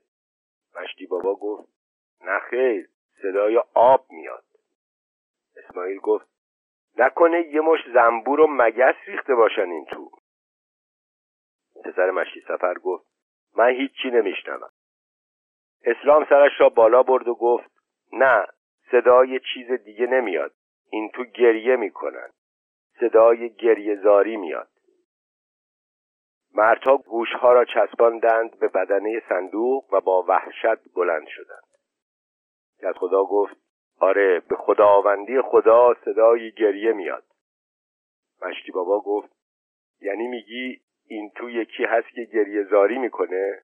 [0.76, 1.79] مشتی بابا گفت
[2.22, 2.90] نه خیر
[3.22, 4.44] صدای آب میاد.
[5.56, 6.28] اسماعیل گفت
[6.98, 10.12] نکنه یه مش زنبور و مگس ریخته باشن این تو.
[11.86, 13.06] پسر مشتی سفر گفت
[13.56, 14.70] من هیچی نمیشنوم.
[15.86, 17.72] اسلام سرش را بالا برد و گفت
[18.14, 18.46] نه
[18.92, 20.52] صدای چیز دیگه نمیاد.
[20.92, 22.30] این تو گریه می‌کنن.
[23.00, 24.70] صدای گریه زاری میاد.
[26.54, 31.69] مردها گوشها را چسباندند به بدنه صندوق و با وحشت بلند شدند.
[32.86, 33.56] از خدا گفت
[34.00, 37.24] آره به خداوندی خدا صدای گریه میاد.
[38.42, 39.30] مشتی بابا گفت
[40.02, 43.62] یعنی میگی این تو یکی هست که گریه زاری می‌کنه؟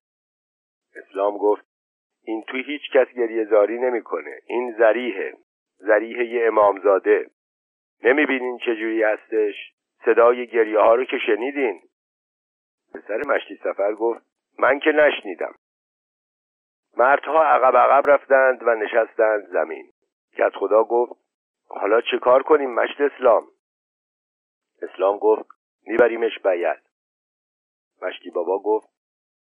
[0.96, 1.66] اسلام گفت
[2.24, 4.40] این تو هیچ کس گریه زاری نمی‌کنه.
[4.48, 5.38] این زریحه
[5.78, 7.30] زریح یه امامزاده.
[8.04, 9.56] نمی‌بینین چجوری هستش؟
[10.06, 11.82] صدای گریه ها رو که شنیدین.
[12.94, 14.22] پسر مشتی سفر گفت
[14.60, 15.56] من که نشنیدم.
[16.98, 19.92] مردها عقب عقب رفتند و نشستند زمین.
[20.38, 21.14] کت خدا گفت
[21.68, 23.48] حالا چه کار کنیم مشت اسلام؟
[24.82, 25.46] اسلام گفت
[25.88, 26.76] میبریمش بیل
[28.02, 28.90] مشتی بابا گفت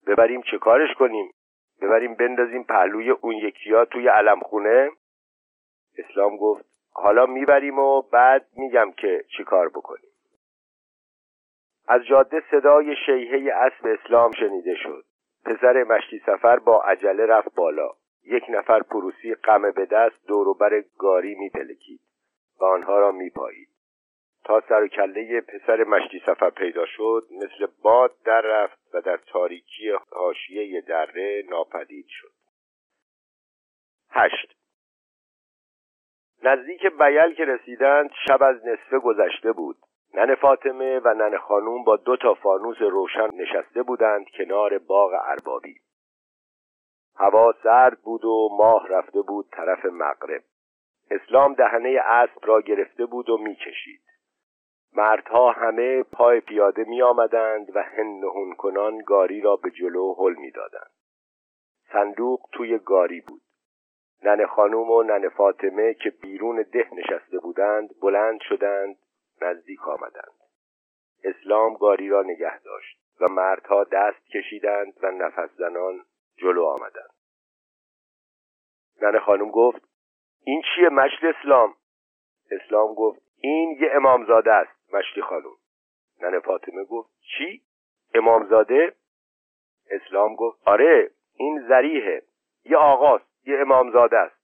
[0.08, 1.32] ببریم چه کارش کنیم؟
[1.82, 4.92] ببریم بندازیم پهلوی اون یکی ها توی علم خونه
[5.98, 10.12] اسلام گفت حالا می‌بریم و بعد میگم که چی کار بکنیم.
[11.88, 15.06] از جاده صدای شیهه اسب اسلام شنیده شد.
[15.48, 17.90] پسر مشتی سفر با عجله رفت بالا.
[18.26, 22.02] یک نفر پروسی قمه به دست دوروبر گاری میپلکید
[22.60, 23.70] و آنها را میپایید.
[24.44, 29.18] تا سر و کله پسر مشتی سفر پیدا شد مثل باد در رفت و در
[29.18, 32.34] تاریکی حاشیه دره ناپدید شد.
[34.10, 34.58] هشت.
[36.44, 39.78] نزدیک بیل که رسیدند شب از نصفه گذشته بود.
[40.14, 45.76] نن فاطمه و نن خانوم با دو تا فانوس روشن نشسته بودند کنار باغ اربابی.
[47.16, 50.44] هوا سرد بود و ماه رفته بود طرف مغرب.
[51.12, 54.02] اسلام دهنه اسب را گرفته بود و می‌کشید
[54.94, 60.52] مردها همه پای پیاده می آمدند و هن کنان گاری را به جلو حل می
[60.52, 60.92] دادند.
[61.94, 63.42] صندوق توی گاری بود.
[64.24, 68.96] نن خانوم و نن فاطمه که بیرون ده نشسته بودند بلند شدند
[69.42, 70.38] نزدیک آمدند.
[71.24, 76.06] اسلام گاری را نگه داشت و مردها دست کشیدند و نفس زنان
[76.38, 77.14] جلو آمدند.
[79.02, 79.82] نن خانم گفت
[80.44, 81.76] این چیه مشت اسلام؟
[82.52, 85.56] اسلام گفت این یه امامزاده است مشتی خانم.
[86.22, 87.62] نن فاطمه گفت چی؟
[88.14, 88.96] امامزاده؟
[89.90, 92.22] اسلام گفت آره این زریحه
[92.66, 94.37] یه آقاست یه امامزاده است.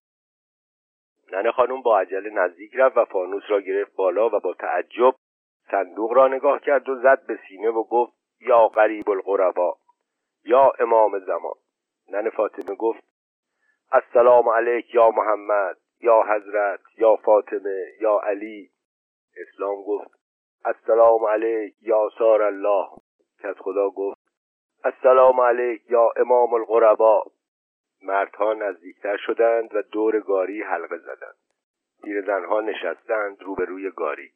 [1.31, 5.15] ننه خانم با عجله نزدیک رفت و فانوس را گرفت بالا و با تعجب
[5.71, 9.77] صندوق را نگاه کرد و زد به سینه و گفت یا غریب القربا
[10.45, 11.53] یا امام زمان.
[12.11, 13.03] نن فاطمه گفت
[13.91, 18.69] السلام علیک یا محمد یا حضرت یا فاطمه یا علی.
[19.37, 20.11] اسلام گفت
[20.65, 22.87] السلام علیک یا سار الله.
[23.43, 24.19] کس خدا گفت
[24.83, 27.23] السلام علیک یا امام القربا
[28.03, 31.35] مردها نزدیکتر شدند و دور گاری حلقه زدند.
[32.25, 34.31] زنها نشستند روبروی گاری.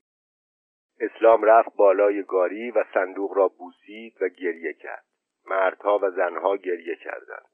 [0.99, 5.03] اسلام رفت بالای گاری و صندوق را بوسید و گریه کرد.
[5.45, 7.49] مردها و زنها گریه کردند.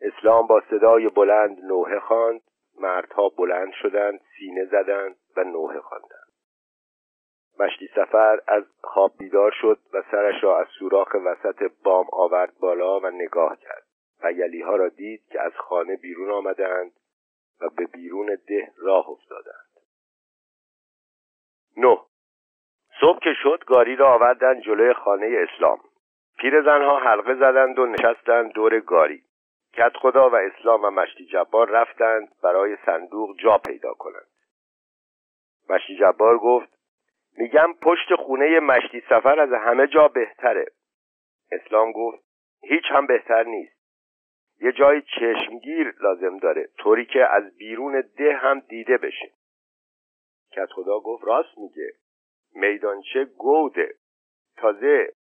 [0.00, 2.40] اسلام با صدای بلند نوحه خواند.
[2.80, 6.30] مردها بلند شدند سینه زدند و نوحه خواندند.
[7.60, 13.00] مشتی سفر از خواب بیدار شد و سرش را از سوراخ وسط بام آورد بالا
[13.00, 13.89] و نگاه کرد.
[14.22, 14.32] و
[14.64, 16.92] ها را دید که از خانه بیرون آمدند
[17.60, 19.70] و به بیرون ده راه افتادند.
[21.76, 21.98] نه.
[23.00, 25.80] صبح که شد گاری را آوردند جلوی خانه اسلام.
[26.38, 29.22] پیر زنها حلقه زدند و نشستند دور گاری.
[29.72, 34.28] کت خدا و اسلام و مشتی جبار رفتند برای صندوق جا پیدا کنند.
[35.68, 36.68] مشتی جبار گفت
[37.36, 40.66] میگم پشت خونه مشتی سفر از همه جا بهتره.
[41.52, 42.24] اسلام گفت
[42.62, 43.79] هیچ هم بهتر نیست.
[44.60, 49.32] یه جای چشمگیر لازم داره طوری که از بیرون ده هم دیده بشه.
[50.52, 51.92] کت خدا گفت راست میگه.
[52.54, 53.94] میدانچه گوده.
[54.56, 55.12] تازه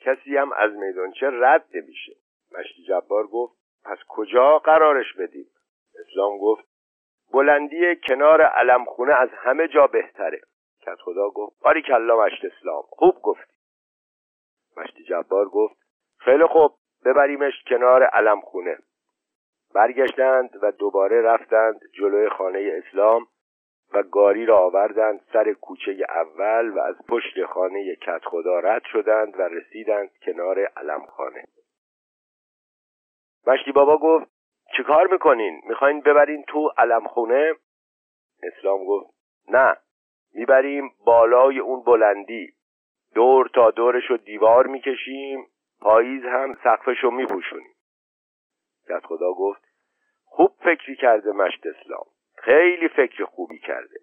[0.00, 2.12] کسی هم از میدانچه رد نمیشه.
[2.52, 5.50] مشتی جبار گفت پس کجا قرارش بدیم؟
[6.00, 6.64] اسلام گفت
[7.32, 10.40] بلندی کنار علمخونه از همه جا بهتره.
[10.80, 12.82] کت خدا گفت باری کلا مشت اسلام.
[12.88, 13.52] خوب گفتی.
[14.76, 15.76] مشتی جبار گفت
[16.18, 16.74] خیلی خوب.
[17.04, 18.78] ببریمش کنار علمخونه
[19.74, 23.26] برگشتند و دوباره رفتند جلوی خانه اسلام
[23.94, 29.38] و گاری را آوردند سر کوچه اول و از پشت خانه کت خدا رد شدند
[29.38, 31.44] و رسیدند کنار علمخانه
[33.46, 34.26] مشتی بابا گفت
[34.76, 37.54] چه کار می‌کنین؟ می‌خواین ببرین تو علمخونه؟
[38.42, 39.14] اسلام گفت
[39.48, 39.76] نه
[40.34, 42.52] می‌بریم بالای اون بلندی
[43.14, 45.46] دور تا دورش رو دیوار می‌کشیم
[45.80, 47.74] پاییز هم سقفش رو میپوشونیم.
[48.88, 49.62] کت خدا گفت
[50.24, 52.04] خوب فکری کرده مشت اسلام.
[52.36, 53.98] خیلی فکر خوبی کرده.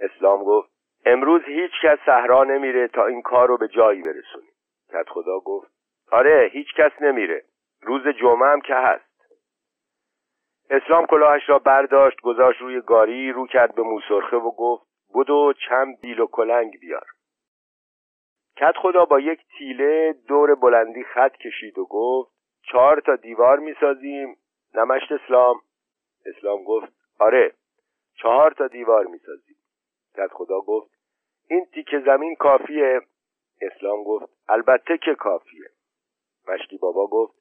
[0.00, 0.70] اسلام گفت
[1.06, 4.52] امروز هیچ کس صحرا نمیره تا این کار رو به جایی برسونیم.
[4.88, 5.70] کت خدا گفت
[6.12, 7.44] آره هیچ کس نمیره.
[7.80, 9.14] روز جمعه هم که هست.
[10.70, 16.00] اسلام کلاهش را برداشت گذاشت روی گاری رو کرد به موسرخه و گفت بدو چند
[16.00, 17.06] بیل و کلنگ بیار.
[18.56, 24.36] کت خدا با یک تیله دور بلندی خط کشید و گفت چهار تا دیوار می‌سازیم.
[24.74, 25.60] نمشت اسلام.
[26.26, 27.54] اسلام گفت آره
[28.22, 29.56] چهار تا دیوار می‌سازیم.
[30.16, 30.90] کت خدا گفت
[31.50, 33.00] این تیکه زمین کافیه.
[33.60, 35.68] اسلام گفت البته که کافیه.
[36.48, 37.34] مشتی بابا گفت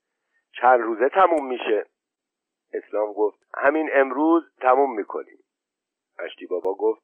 [0.62, 1.86] چند روزه تموم میشه.
[2.74, 5.40] اسلام گفت همین امروز تموم می‌کنیم.
[6.20, 7.02] مشتی بابا گفت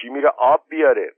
[0.00, 1.14] کی میره آب بیاره؟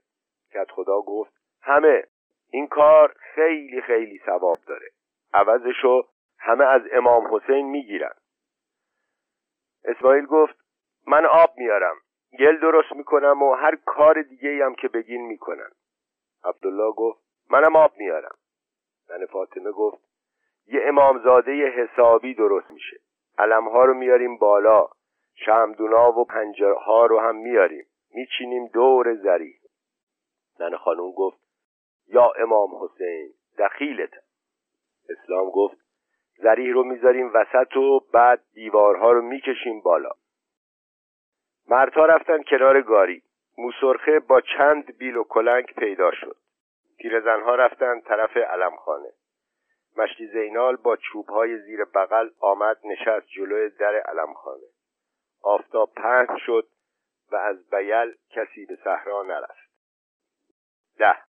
[0.53, 2.03] کت خدا گفت همه.
[2.51, 4.89] این کار خیلی خیلی ثواب داره.
[5.33, 6.07] عوضشو
[6.39, 8.13] همه از امام حسین می‌گیرن.
[9.83, 10.55] اسماعیل گفت
[11.07, 11.95] من آب میارم.
[12.39, 15.69] گل درست می‌کنم و هر کار دیگه هم که بگین می‌کنن.
[16.43, 18.35] عبدالله گفت منم آب میارم.
[19.07, 19.97] زن فاطمه گفت
[20.67, 22.97] یه امامزاده حسابی درست میشه.
[23.37, 24.87] علمها رو میاریم بالا.
[25.35, 27.85] شمدونا و پنجه ها رو هم میاریم.
[28.13, 29.59] میچینیم دور زری.
[30.57, 31.48] زن خانوم گفت
[32.09, 34.13] یا امام حسین دخیلت.
[35.09, 35.77] اسلام گفت
[36.37, 40.11] زریح رو می‌ذاریم وسط و بعد دیوارها رو می‌کشیم بالا.
[41.67, 43.23] مردها رفتن کنار گاری.
[43.57, 46.35] موسرخه با چند بیل و کلنگ پیدا شد.
[46.97, 49.11] پیرزنها رفتن طرف علمخانه.
[49.97, 54.67] مشتی زینال با چوبهای زیر بغل آمد نشست جلوی در علمخانه.
[55.43, 56.67] آفتاب پهن شد
[57.31, 59.69] و از بیل کسی به صحرا نرفت.
[60.97, 61.28] ده.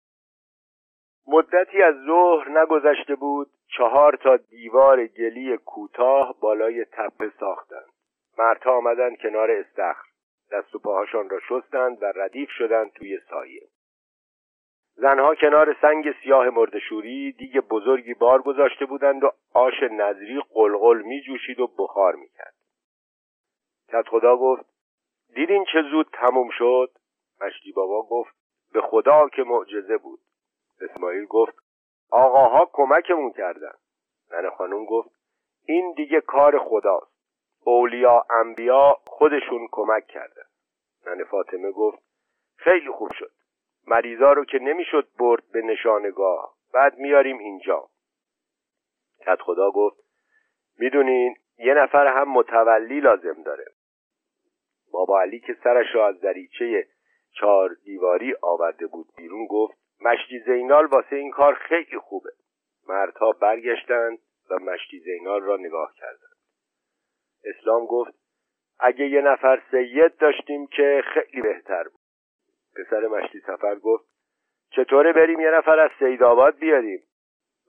[1.32, 7.90] مدتی از ظهر نگذشته بود چهار تا دیوار گلی کوتاه بالای تپه ساختند.
[8.38, 10.04] مردها آمدند کنار استخر.
[10.52, 13.62] دست و پاهاشان را شستند و ردیف شدند توی سایه.
[14.96, 21.22] زنها کنار سنگ سیاه مردشوری دیگ بزرگی بار گذاشته بودند و آش نظری قلقل می
[21.22, 22.54] جوشید و بخار می کرد
[23.90, 24.66] کت خدا گفت
[25.36, 26.92] دیدین چه زود تموم شد؟
[27.42, 28.36] مشتی بابا گفت
[28.74, 30.20] به خدا که معجزه بود.
[30.84, 31.54] اسماعیل گفت
[32.12, 33.74] آقاها کمکمون کردن.
[34.32, 35.10] ننه خانوم گفت
[35.66, 37.12] این دیگه کار خداست.
[37.66, 40.44] اولیا انبیا خودشون کمک کردن.
[41.08, 42.04] ننه فاطمه گفت
[42.56, 43.32] خیلی خوب شد.
[43.88, 46.54] مریضا رو که نمی‌شد برد به نشانگاه.
[46.74, 47.88] بعد میاریم اینجا.
[49.26, 49.98] کت خدا گفت
[50.80, 53.66] می‌دونین یه نفر هم متولی لازم داره.
[54.92, 56.88] بابا علی که سرش را از دریچه
[57.40, 62.30] چهار دیواری آورده بود بیرون گفت مشتی زینال واسه این کار خیلی خوبه.
[62.88, 66.38] مردها برگشتند و مشتی زینال را نگاه کردند.
[67.44, 68.14] اسلام گفت
[68.80, 72.02] اگه یه نفر سید داشتیم که خیلی بهتر بود.
[72.76, 74.06] پسر مشتی سفر گفت
[74.72, 77.04] چطوره بریم یه نفر از سیدآباد بیاریم؟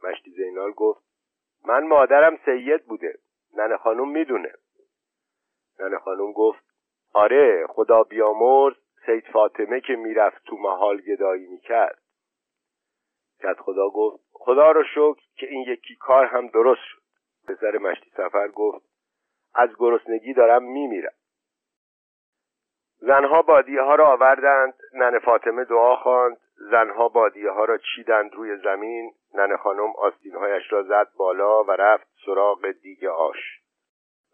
[0.04, 1.04] مشتی زینال گفت
[1.66, 3.18] من مادرم سید بوده
[3.56, 4.52] ننه خانوم می‌دونه.
[5.80, 6.64] ننه خانوم گفت
[7.12, 8.74] آره خدا بیامرز
[9.06, 12.01] سید فاطمه که می‌رفت تو محال گدایی می‌کرد.
[13.42, 17.02] کت خدا گفت خدا رو شکر که این یکی کار هم درست شد.
[17.48, 18.84] پسر مشتی سفر گفت
[19.54, 21.12] از گرسنگی دارم میمیرم.
[22.98, 26.36] زنها بادیه ها را آوردند ننه فاطمه دعا خواند.
[26.70, 32.06] زنها بادیه ها را چیدند روی زمین ننه خانم آستینهایش را زد بالا و رفت
[32.26, 33.62] سراغ دیگ آش.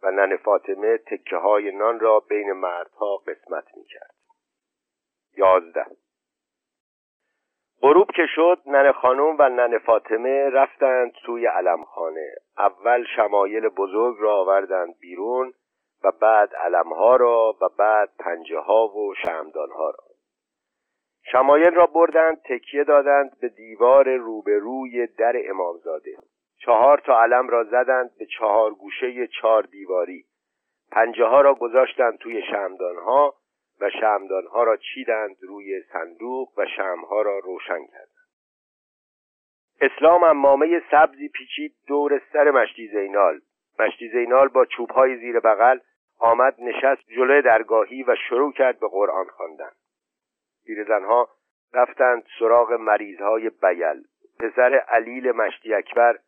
[0.03, 4.14] و ننه فاطمه تکه های نان را بین مردها قسمت می کرد
[5.37, 5.87] یازده
[7.83, 12.35] غروب که شد ننه خانم و ننه فاطمه رفتند توی علمخانه.
[12.59, 15.53] اول شمایل بزرگ را آوردند بیرون
[16.05, 19.95] و بعد علمها را و بعد پنجه ها و شمدان را.
[21.33, 26.17] شمایل را بردند تکیه دادند به دیوار روبروی در امامزاده.
[26.61, 30.25] چهار تا علم را زدند به چهار گوشه چهار دیواری.
[30.91, 33.35] پنجه ها را گذاشتند توی شمدان ها
[33.81, 38.09] و شمدان ها را چیدند روی صندوق و شمها را روشن کردند.
[39.81, 43.41] اسلام امامه سبزی پیچید دور سر مشتی زینال.
[43.79, 45.79] مشتی زینال با چوب های زیر بغل
[46.19, 49.71] آمد نشست جلوی درگاهی و شروع کرد به قرآن خواندن.
[50.67, 51.29] پیرزنها
[51.75, 54.03] رفتند سراغ مریضهای بیل.
[54.41, 56.19] پسر علیل مشتی اکبر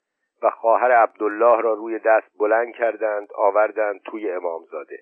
[0.42, 4.98] و خواهر عبدالله را روی دست بلند کردند آوردند توی امامزاده.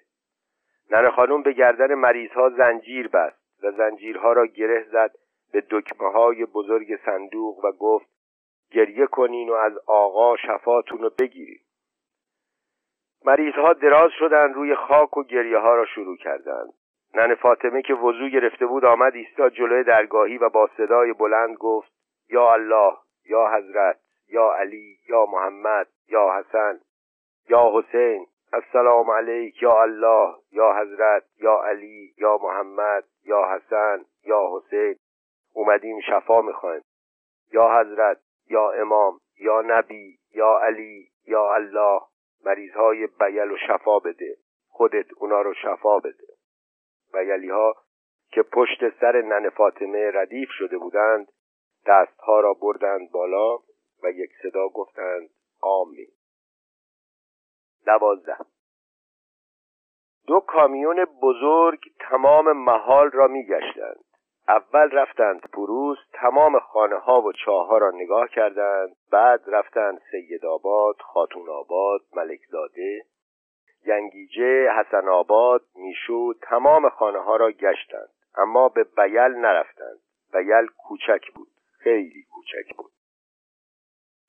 [0.91, 5.11] ننه خانم به گردن مریضها زنجیر بست و زنجیرها را گره زد
[5.53, 8.09] به دکمه های بزرگ صندوق و گفت
[8.71, 11.61] گریه کنین و از آقا شفاتون رو بگیرید
[13.25, 16.73] مریضها دراز شدند روی خاک و گریه ها را شروع کردند.
[17.15, 21.93] نن فاطمه که وضو گرفته بود آمد ایستاد جلوی درگاهی و با صدای بلند گفت
[22.31, 22.93] یا الله
[23.25, 23.99] یا حضرت
[24.29, 26.81] یا علی یا محمد یا حسن
[27.49, 34.51] یا حسین السلام علیک یا الله یا حضرت یا علی یا محمد یا حسن یا
[34.53, 34.97] حسین
[35.55, 36.83] اومدیم شفا می‌خوایم
[37.53, 38.19] یا حضرت
[38.51, 42.01] یا امام یا نبی یا علی یا الله
[42.45, 44.37] مریضهای بیل و شفا بده
[44.69, 46.27] خودت اونا رو شفا بده
[47.13, 47.75] بیلی ها
[48.31, 51.29] که پشت سر نن فاطمه ردیف شده بودند
[51.87, 53.57] دستها را بردند بالا
[54.03, 55.31] و یک صدا گفتند
[55.61, 56.09] آمین
[57.87, 58.37] دوازده.
[60.27, 64.05] دو کامیون بزرگ تمام محال را میگشتند.
[64.49, 70.47] اول رفتند پروز تمام خانه ها و چاه ها را نگاه کردند بعد رفتند سید
[70.47, 73.03] آباد خاتون آباد ملکزاده
[73.87, 78.09] ینگیجه حسن آباد میشو تمام خانه ها را گشتند.
[78.37, 79.99] اما به بیل نرفتند.
[80.33, 81.49] بیل کوچک بود.
[81.79, 82.93] خیلی کوچک بود.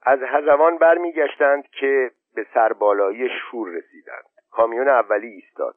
[0.02, 4.26] از هزوان برمیگشتند که به سربالایی شور رسیدند.
[4.52, 5.76] کامیون اولی ایستاد.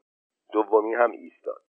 [0.52, 1.62] دومی هم ایستاد.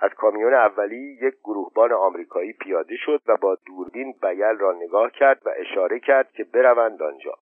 [0.00, 5.46] از کامیون اولی یک گروهبان آمریکایی پیاده شد و با دوربین بیل را نگاه کرد
[5.46, 7.34] و اشاره کرد که بروند آنجا.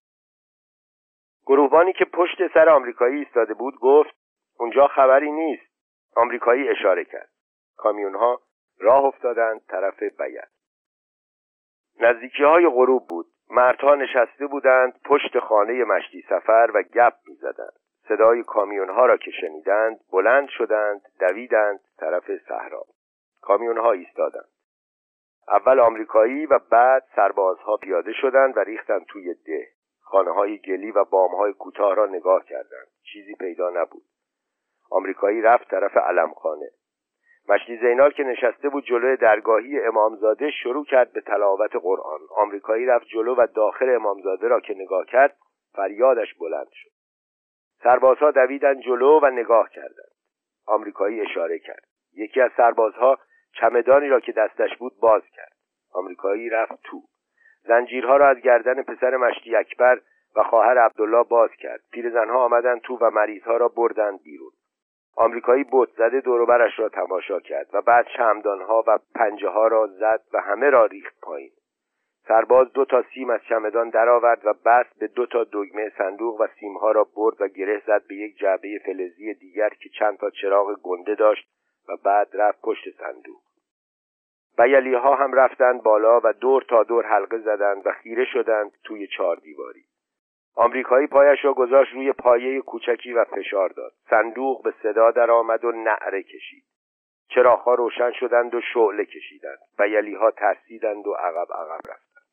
[1.45, 4.15] گروهبانی که پشت سر آمریکایی ایستاده بود گفت
[4.59, 5.73] اونجا خبری نیست.
[6.15, 7.29] آمریکایی اشاره کرد.
[7.77, 8.41] کامیونها
[8.79, 10.41] راه افتادند طرف بیل.
[11.99, 13.25] نزدیکی های غروب بود.
[13.55, 17.73] مردها نشسته بودند پشت خانه مشتی سفر و گپ می‌زدند.
[18.07, 22.83] صدای کامیون ها را که شنیدند بلند شدند دویدند طرف صحرا.
[23.41, 24.49] کامیون ها ایستادند.
[25.47, 29.67] اول آمریکایی و بعد سربازها پیاده شدند و ریختند توی ده.
[30.01, 32.87] خانه های گلی و بام های کوتاه را نگاه کردند.
[33.13, 34.03] چیزی پیدا نبود.
[34.91, 36.69] آمریکایی رفت طرف علمخانه.
[37.49, 42.19] مشتی زینال که نشسته بود جلوی درگاهی امامزاده شروع کرد به تلاوت قرآن.
[42.37, 45.35] آمریکایی رفت جلو و داخل امامزاده را که نگاه کرد
[45.73, 46.89] فریادش بلند شد.
[47.83, 50.13] سربازها دویدن جلو و نگاه کردند.
[50.67, 51.83] آمریکایی اشاره کرد.
[52.13, 53.17] یکی از سربازها
[53.59, 55.53] چمدانی را که دستش بود باز کرد.
[55.93, 57.01] آمریکایی رفت تو.
[57.63, 60.01] زنجیرها را از گردن پسر مشتی اکبر
[60.35, 61.81] و خواهر عبدالله باز کرد.
[61.91, 64.51] پیرزنها آمدند تو و مریضها را بردند بیرون.
[65.15, 70.21] آمریکایی بت زده دوروبرش را تماشا کرد و بعد شمدانها و پنجه ها را زد
[70.33, 71.51] و همه را ریخت پایین.
[72.27, 76.47] سرباز دو تا سیم از چمدان درآورد و بست به دو تا دگمه صندوق و
[76.59, 80.81] سیمها را برد و گره زد به یک جعبه فلزی دیگر که چند تا چراغ
[80.81, 81.47] گنده داشت
[81.89, 83.41] و بعد رفت پشت صندوق.
[84.57, 89.07] بیلی ها هم رفتند بالا و دور تا دور حلقه زدند و خیره شدند توی
[89.07, 89.85] چهار دیواری.
[90.55, 93.91] آمریکایی پایش را گذاشت روی پایه کوچکی و فشار داد.
[94.09, 96.63] صندوق به صدا درآمد و نعره کشید.
[97.29, 102.23] چراغها روشن شدند و شعله کشیدند و یلیها ترسیدند و عقب عقب رفتند.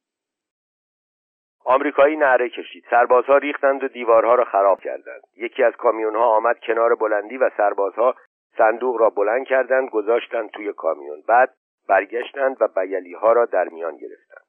[1.64, 2.84] آمریکایی نعره کشید.
[2.90, 5.22] سربازها ریختند و دیوارها را خراب کردند.
[5.36, 8.14] یکی از کامیونها آمد کنار بلندی و سربازها
[8.56, 11.22] صندوق را بلند کردند گذاشتند توی کامیون.
[11.28, 11.54] بعد
[11.88, 14.46] برگشتند و بیلیها را در میان گرفتند.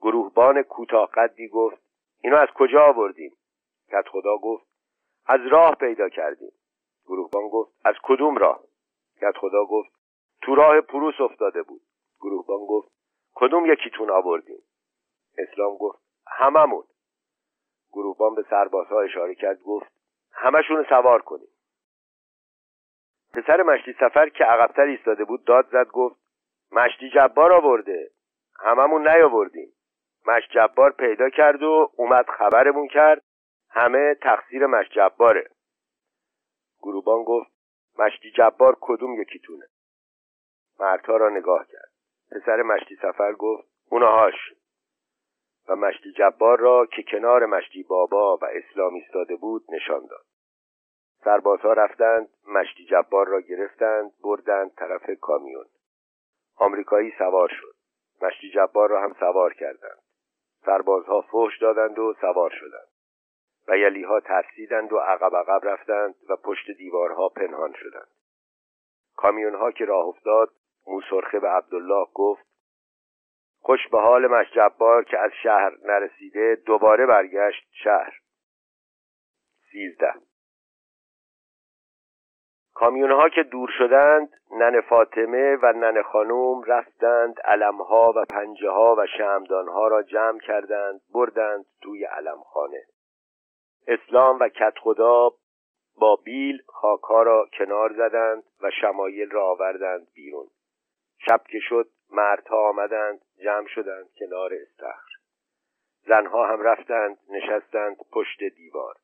[0.00, 1.91] گروهبان کوتاه قدی گفت
[2.24, 3.36] اینو از کجا آوردیم؟
[3.88, 4.66] کت خدا گفت
[5.26, 6.52] از راه پیدا کردیم.
[7.04, 8.62] گروهبان گفت از کدوم راه؟
[9.20, 9.90] کت خدا گفت
[10.42, 11.82] تو راه پروس افتاده بود.
[12.20, 12.92] گروهبان گفت
[13.34, 14.62] کدوم یکیتون آوردیم؟
[15.38, 16.84] اسلام گفت هممون.
[17.92, 19.92] گروهبان به سربازها اشاره کرد گفت
[20.32, 21.48] همشون سوار کنیم.
[23.34, 26.16] پسر مشتی سفر که عقبتر ایستاده بود داد زد گفت
[26.72, 28.10] مشتی جبار آورده.
[28.60, 29.72] هممون نیاوردیم.
[30.26, 33.22] مش جبار پیدا کرد و اومد خبرمون کرد.
[33.70, 35.48] همه تقصیر مش جباره.
[36.82, 37.50] گروبان گفت
[37.98, 39.64] مشتی جبار کدوم یکیتونه
[40.80, 41.92] مردها را نگاه کرد.
[42.30, 44.34] پسر مشتی سفر گفت اونهاش
[45.68, 50.24] و مشتی جبار را که کنار مشتی بابا و اسلام ایستاده بود نشان داد.
[51.24, 55.66] سربازها رفتند مشتی جبار را گرفتند بردند طرف کامیون.
[56.56, 57.74] آمریکایی سوار شد.
[58.22, 60.02] مشتی جبار را هم سوار کردند.
[60.64, 62.88] سربازها فحش دادند و سوار شدند.
[63.68, 68.08] و یلیها ترسیدند و عقب عقب رفتند و پشت دیوارها پنهان شدند.
[69.16, 70.50] کامیونها که راه افتاد
[70.86, 72.46] موسرخه به عبدالله گفت
[73.60, 78.20] خوش به حال مشجبار که از شهر نرسیده دوباره برگشت شهر.
[79.70, 80.14] سیزده
[82.74, 89.06] کامیونها که دور شدند نن فاطمه و نن خانوم رفتند علمها و پنجه ها و
[89.18, 92.82] شمدانها را جمع کردند بردند توی علمخانه.
[93.86, 95.30] اسلام و کت خدا
[96.00, 100.46] با بیل خاکها را کنار زدند و شمایل را آوردند بیرون.
[101.18, 105.12] شب که شد مردها آمدند جمع شدند کنار استخر.
[106.06, 108.94] زنها هم رفتند نشستند پشت دیوار.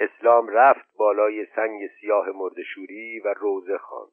[0.00, 4.12] اسلام رفت بالای سنگ سیاه مردشوری و روزه خواند.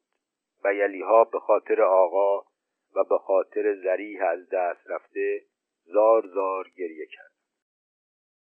[0.64, 2.40] و یلیها به خاطر آقا
[2.96, 5.42] و به خاطر زریح از دست رفته
[5.84, 7.33] زار زار گریه کرد.